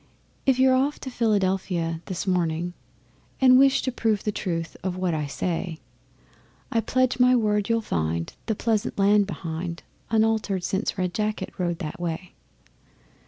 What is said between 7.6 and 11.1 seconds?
you'll find the pleasant land behind Unaltered since